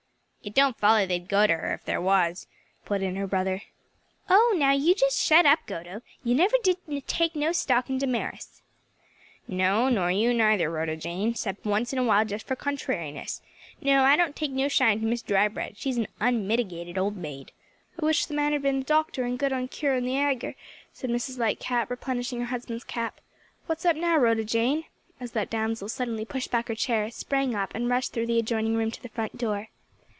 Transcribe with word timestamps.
"It 0.43 0.55
don't 0.55 0.75
foller 0.75 1.05
they'd 1.05 1.29
go 1.29 1.45
to 1.45 1.53
her 1.55 1.71
if 1.75 1.85
there 1.85 2.01
was," 2.01 2.47
put 2.83 3.03
in 3.03 3.15
her 3.15 3.27
brother. 3.27 3.61
"Oh 4.27 4.55
now 4.57 4.71
you 4.71 4.95
just 4.95 5.19
shut 5.21 5.45
up, 5.45 5.59
Goto! 5.67 6.01
you 6.23 6.33
never 6.33 6.55
did 6.63 6.77
take 7.05 7.35
no 7.35 7.51
stock 7.51 7.91
in 7.91 7.99
Damaris." 7.99 8.63
"No, 9.47 9.87
nor 9.87 10.09
you 10.09 10.33
neither, 10.33 10.71
Rhoda 10.71 10.97
Jane; 10.97 11.35
'cept 11.35 11.63
once 11.63 11.93
in 11.93 11.99
a 11.99 12.03
while 12.03 12.25
just 12.25 12.47
fur 12.47 12.55
contrariness. 12.55 13.43
No, 13.81 14.01
I 14.03 14.15
don't 14.15 14.35
take 14.35 14.49
no 14.49 14.67
shine 14.67 14.99
to 15.01 15.05
Miss 15.05 15.21
Drybread; 15.21 15.77
she's 15.77 15.99
a 15.99 16.07
unmitigated 16.19 16.97
old 16.97 17.17
maid." 17.17 17.51
"I 18.01 18.05
wish 18.05 18.25
the 18.25 18.33
man 18.33 18.51
had 18.53 18.63
been 18.63 18.79
a 18.79 18.83
doctor 18.83 19.25
and 19.25 19.37
good 19.37 19.53
on 19.53 19.67
curin' 19.67 20.05
the 20.05 20.17
agur," 20.17 20.55
said 20.91 21.11
Mrs. 21.11 21.37
Lightcap, 21.37 21.87
replenishing 21.91 22.39
her 22.39 22.47
husband's 22.47 22.83
cap. 22.83 23.21
"What's 23.67 23.85
up 23.85 23.95
now, 23.95 24.17
Rhoda 24.17 24.43
Jane?" 24.43 24.85
as 25.19 25.33
that 25.33 25.51
damsel 25.51 25.87
suddenly 25.87 26.25
pushed 26.25 26.49
back 26.49 26.67
her 26.67 26.73
chair, 26.75 27.11
sprang 27.11 27.53
up, 27.53 27.75
and 27.75 27.87
rushed 27.87 28.11
through 28.13 28.25
the 28.25 28.39
adjoining 28.39 28.75
room 28.75 28.89
to 28.89 29.03
the 29.03 29.09
front 29.09 29.37
door. 29.37 29.67